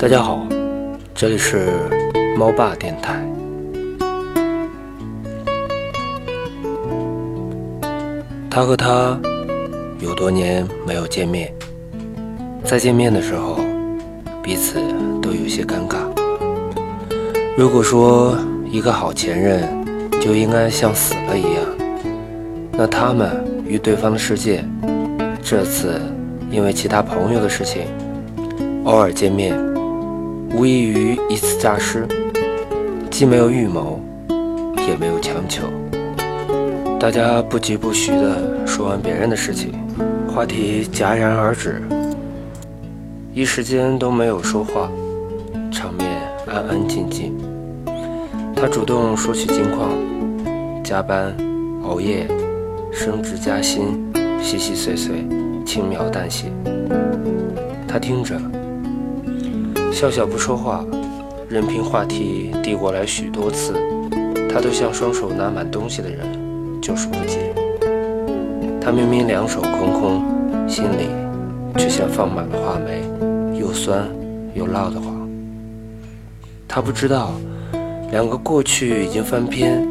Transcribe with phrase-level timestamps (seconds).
[0.00, 0.46] 大家好，
[1.12, 1.72] 这里是
[2.38, 3.20] 猫爸电台。
[8.48, 9.18] 他和她
[9.98, 11.52] 有多年没有见面，
[12.62, 13.58] 再见面的时候，
[14.40, 14.78] 彼此
[15.20, 15.96] 都有些尴尬。
[17.56, 18.38] 如果说
[18.70, 19.68] 一个好前任
[20.20, 21.64] 就应该像死了一样，
[22.70, 24.64] 那他们与对方的世界，
[25.42, 26.00] 这次
[26.52, 27.82] 因为其他朋友的事情，
[28.84, 29.67] 偶尔见面。
[30.50, 32.06] 无异于一次诈尸，
[33.10, 34.00] 既没有预谋，
[34.88, 35.64] 也没有强求。
[36.98, 39.72] 大家不疾不徐地说完别人的事情，
[40.26, 41.82] 话题戛然而止，
[43.32, 44.90] 一时间都没有说话，
[45.70, 46.08] 场面
[46.46, 47.36] 安安静静。
[48.56, 49.90] 他主动说起近况，
[50.82, 51.32] 加班、
[51.84, 52.26] 熬夜、
[52.90, 54.04] 升职加薪，
[54.42, 55.24] 细细碎碎，
[55.64, 56.46] 轻描淡写。
[57.86, 58.34] 他听着。
[59.98, 60.84] 笑笑不说话，
[61.48, 63.74] 任凭话题递过来许多次，
[64.48, 66.20] 他都像双手拿满东西的人，
[66.80, 67.52] 就是不接。
[68.80, 71.08] 他明明两手空空，心里
[71.76, 73.02] 却像放满了话梅，
[73.58, 74.08] 又酸
[74.54, 75.28] 又唠得慌。
[76.68, 77.32] 他不知道，
[78.12, 79.84] 两个过去已经翻篇，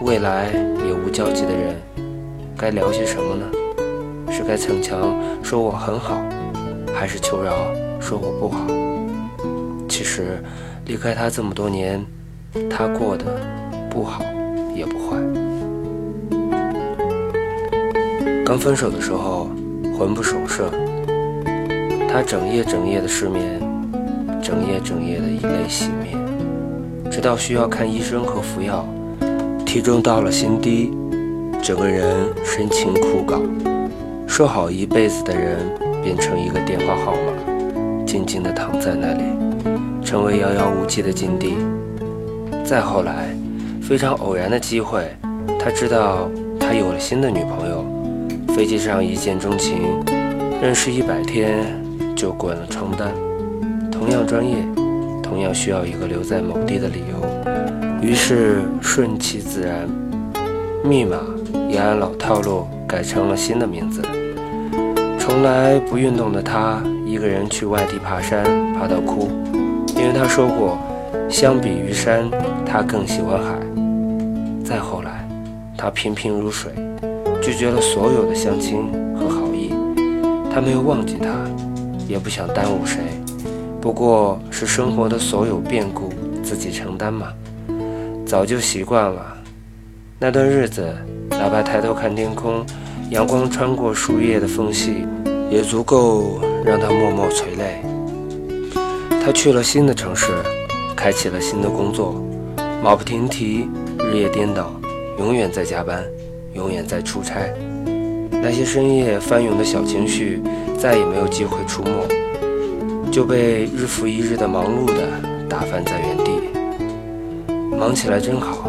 [0.00, 0.46] 未来
[0.86, 1.76] 也无交集的人，
[2.56, 3.44] 该聊些什么呢？
[4.32, 6.18] 是该逞强说我很好，
[6.94, 7.52] 还是求饶
[8.00, 8.64] 说我不好？
[10.12, 10.44] 其实，
[10.84, 12.04] 离开他这么多年，
[12.68, 13.24] 他过得
[13.88, 14.22] 不好
[14.76, 15.16] 也不坏。
[18.44, 19.48] 刚分手的时候，
[19.98, 20.70] 魂不守舍，
[22.10, 23.58] 他整夜整夜的失眠，
[24.42, 26.18] 整夜整夜的以泪洗面，
[27.10, 28.86] 直到需要看医生和服药，
[29.64, 30.92] 体重到了新低，
[31.62, 33.40] 整个人神情枯槁，
[34.26, 35.56] 说好一辈子的人
[36.04, 39.41] 变成一个电话号码，静静地躺在那里。
[40.12, 41.56] 成为遥遥无期的禁地。
[42.62, 43.34] 再后来，
[43.80, 45.16] 非常偶然的机会，
[45.58, 46.28] 他知道
[46.60, 47.82] 他有了新的女朋友。
[48.54, 49.78] 飞机上一见钟情，
[50.60, 51.64] 认识一百天
[52.14, 53.10] 就滚了床单。
[53.90, 54.56] 同样专业，
[55.22, 59.88] 同样需要一个留在某地的理由，于是顺其自然，
[60.84, 61.16] 密码
[61.70, 64.02] 也按老套路改成了新的名字。
[65.18, 69.30] 从来不运动的他，一个人去外地爬山，爬到哭。
[70.02, 70.76] 因为他说过，
[71.30, 72.28] 相比于山，
[72.66, 73.54] 他更喜欢海。
[74.64, 75.24] 再后来，
[75.78, 76.72] 他平平如水，
[77.40, 79.72] 拒绝了所有的相亲和好意。
[80.52, 81.28] 他没有忘记他，
[82.08, 82.98] 也不想耽误谁，
[83.80, 87.28] 不过是生活的所有变故自己承担嘛。
[88.26, 89.24] 早就习惯了，
[90.18, 90.92] 那段日子，
[91.30, 92.66] 哪怕抬头看天空，
[93.10, 95.06] 阳光穿过树叶的缝隙，
[95.48, 97.80] 也足够让他默默垂泪。
[99.24, 100.32] 他去了新的城市，
[100.96, 102.20] 开启了新的工作，
[102.82, 103.68] 马不停蹄，
[104.00, 104.74] 日夜颠倒，
[105.16, 106.02] 永远在加班，
[106.54, 107.48] 永远在出差。
[108.32, 110.42] 那些深夜翻涌的小情绪
[110.76, 114.94] 再也没有机会出没，就被日复一日的忙碌的
[115.48, 116.32] 打翻在原地。
[117.78, 118.68] 忙起来真好，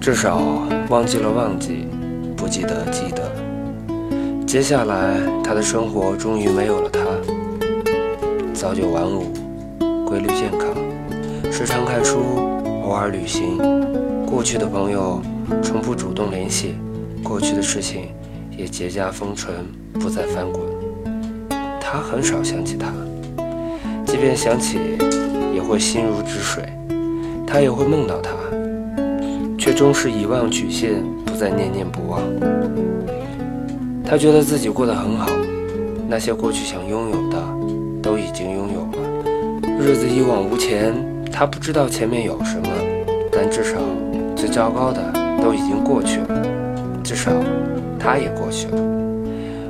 [0.00, 0.40] 至少
[0.88, 1.88] 忘记了忘记，
[2.36, 3.32] 不记得记得。
[4.46, 7.00] 接下来，他的生活终于没有了他，
[8.54, 9.24] 早九晚五。
[10.08, 10.74] 规律健康，
[11.52, 12.16] 时常看书，
[12.82, 13.58] 偶尔旅行。
[14.24, 15.20] 过去的朋友
[15.62, 16.76] 从不主动联系，
[17.22, 18.08] 过去的事情
[18.56, 19.54] 也结痂封存，
[20.00, 20.64] 不再翻滚。
[21.78, 22.90] 他很少想起他，
[24.06, 24.78] 即便想起，
[25.54, 26.64] 也会心如止水。
[27.46, 28.30] 他也会梦到他，
[29.58, 32.22] 却终是遗忘曲线，不再念念不忘。
[34.06, 35.28] 他觉得自己过得很好，
[36.08, 37.27] 那些过去想拥有，
[39.80, 40.92] 日子一往无前，
[41.32, 42.68] 他不知道前面有什么，
[43.30, 43.78] 但至少
[44.34, 45.00] 最糟糕的
[45.40, 46.42] 都已经过去了，
[47.04, 47.30] 至少
[47.98, 48.76] 他也过去了。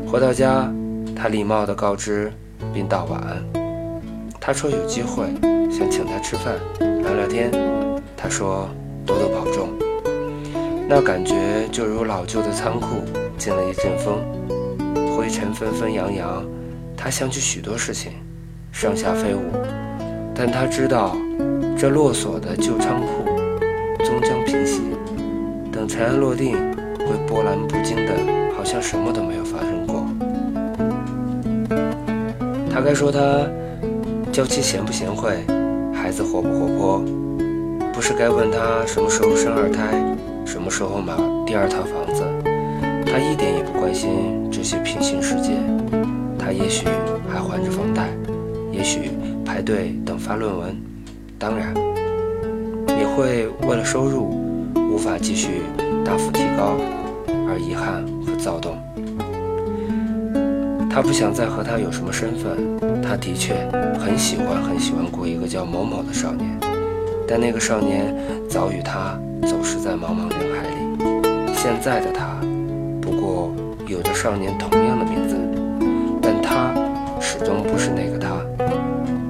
[0.07, 0.73] 回到家，
[1.15, 2.33] 他礼貌地告知
[2.73, 3.45] 并道晚安。
[4.41, 5.27] 他说有机会
[5.71, 7.51] 想请他吃饭聊聊天，
[8.17, 8.67] 他说
[9.05, 9.69] 多多保重。
[10.89, 13.05] 那感觉就如老旧的仓库
[13.37, 14.17] 进了一阵风，
[15.15, 16.43] 灰尘纷纷扬扬，
[16.97, 18.13] 他想起许多事情，
[18.73, 19.53] 上下飞舞。
[20.41, 21.17] 但他知道，
[21.77, 23.25] 这落锁的旧仓库
[24.05, 24.83] 终将平息。
[25.73, 26.53] 等尘埃落定，
[26.97, 28.13] 会波澜不惊的，
[28.57, 30.07] 好像什么都没有发生过。
[32.73, 33.49] 他该说他
[34.31, 35.45] 娇妻贤不贤惠，
[35.93, 37.03] 孩子活不活泼，
[37.93, 40.01] 不是该问他什么时候生二胎，
[40.47, 41.15] 什么时候买
[41.49, 42.23] 第二套房子。
[43.05, 45.55] 他一点也不关心这些平行世界。
[46.39, 46.87] 他也许
[47.29, 48.09] 还还着房贷，
[48.71, 49.11] 也许。
[49.49, 50.77] 排队等发论文，
[51.39, 51.73] 当然，
[52.87, 54.29] 你会为了收入
[54.75, 55.63] 无法继续
[56.05, 56.77] 大幅提高
[57.49, 58.77] 而遗憾和躁动。
[60.91, 63.55] 他不想再和他有什么身份，他的确
[63.99, 66.61] 很喜欢很喜欢过一个叫某某的少年，
[67.27, 68.15] 但那个少年
[68.51, 69.19] 早与他
[69.49, 71.55] 走失在茫茫人海里。
[71.55, 72.39] 现在的他，
[73.01, 73.51] 不过
[73.87, 75.37] 有着少年同样的名字，
[76.21, 76.75] 但他
[77.19, 78.37] 始终不是那个他，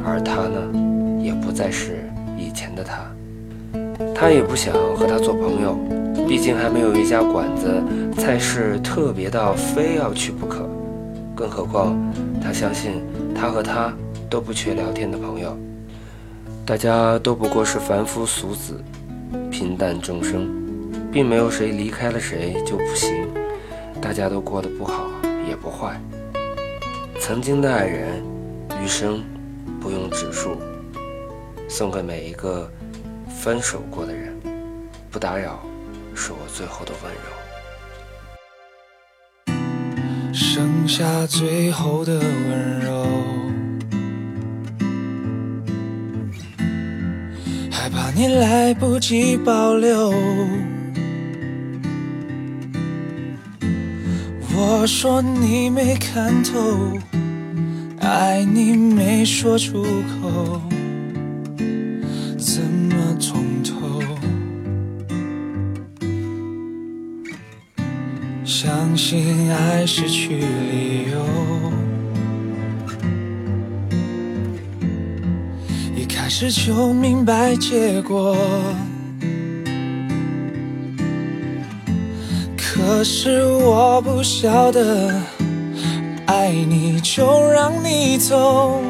[0.08, 2.08] 而他呢，也不再是
[2.38, 3.04] 以前的他。
[4.14, 5.76] 他也不想和他做朋友，
[6.26, 7.82] 毕竟还没有一家馆子
[8.16, 10.68] 菜式特别到非要去不可。
[11.36, 11.96] 更何况，
[12.40, 13.02] 他相信
[13.34, 13.92] 他和他
[14.28, 15.56] 都不缺聊天的朋友。
[16.64, 18.80] 大家都不过是凡夫俗子，
[19.50, 20.48] 平淡众生，
[21.12, 23.26] 并没有谁离开了谁就不行。
[24.00, 25.08] 大家都过得不好
[25.48, 26.00] 也不坏。
[27.20, 28.22] 曾经的爱人，
[28.82, 29.22] 余生
[29.80, 30.56] 不用指数，
[31.68, 32.70] 送给每一个
[33.28, 34.36] 分手过的人。
[35.10, 35.60] 不打扰，
[36.14, 37.18] 是我最后的温柔。
[40.34, 43.06] 剩下最后的温柔，
[47.70, 50.12] 害怕你来不及保留。
[54.54, 56.98] 我说你没看透，
[58.08, 60.62] 爱你没说出口，
[62.38, 64.00] 怎么从头？
[68.46, 71.22] 相信爱失去理由，
[75.94, 78.34] 一开始就明白结果。
[82.56, 85.12] 可是我不晓得，
[86.38, 88.80] 爱你就让你走，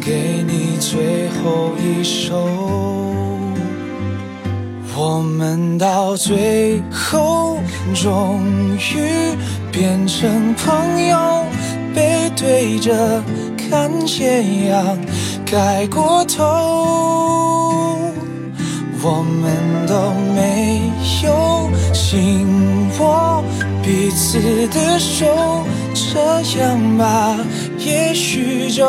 [0.00, 2.36] 给你最后一首。
[4.96, 7.58] 我们到最后
[7.92, 8.40] 终
[8.78, 9.34] 于
[9.72, 11.44] 变成朋友，
[11.96, 13.20] 背对着
[13.56, 14.96] 看斜阳
[15.44, 17.98] 盖过头。
[19.02, 20.80] 我们都没
[21.24, 22.46] 有紧
[23.00, 23.42] 握
[23.82, 24.38] 彼此
[24.68, 25.26] 的手，
[26.12, 26.20] 这
[26.58, 27.34] 样吧，
[27.78, 28.84] 也许就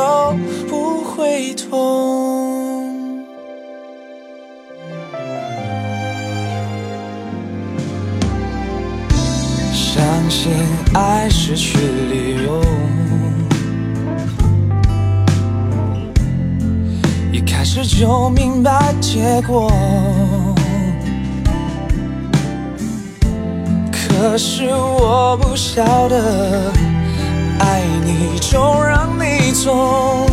[0.70, 3.24] 不会痛。
[9.72, 10.52] 相信
[10.94, 11.78] 爱失去
[12.12, 12.62] 理由，
[17.32, 19.72] 一开始就明白结果。
[23.92, 26.72] 可是我不晓得，
[27.60, 30.26] 爱你就让你走，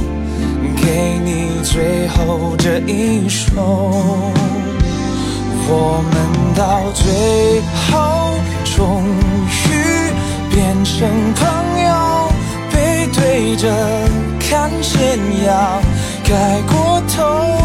[0.77, 3.93] 给你最后这一首。
[5.73, 6.15] 我们
[6.57, 8.35] 到最后
[8.65, 9.05] 终
[9.67, 9.69] 于
[10.53, 11.47] 变成朋
[11.85, 11.89] 友，
[12.73, 13.69] 背对着
[14.41, 15.81] 看斜阳
[16.25, 17.60] 盖过头。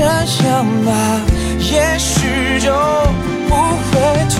[0.00, 0.06] 这
[0.48, 0.90] 样吧，
[1.58, 2.72] 也许就
[3.48, 4.38] 不会痛。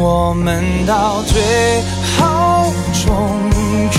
[0.00, 1.82] 我们到最
[2.16, 2.72] 后
[3.04, 3.04] 终
[3.50, 3.98] 于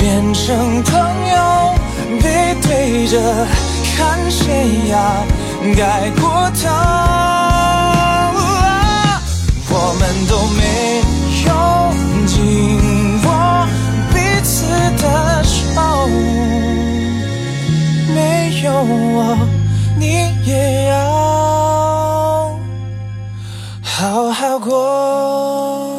[0.00, 0.92] 变成朋
[1.28, 1.74] 友，
[2.20, 2.24] 背
[2.62, 3.46] 对着
[3.96, 4.42] 看斜
[4.90, 4.98] 阳
[5.72, 6.68] 盖过头。
[9.70, 10.62] 我们都没
[11.46, 11.50] 有
[12.26, 12.32] 紧
[13.24, 13.26] 握
[14.12, 14.52] 彼此
[15.00, 15.04] 的
[15.44, 15.80] 手，
[18.14, 18.16] 没
[18.62, 19.38] 有我，
[19.98, 20.02] 你
[20.44, 20.50] 也
[20.90, 20.92] 要。
[23.82, 25.93] 好好过。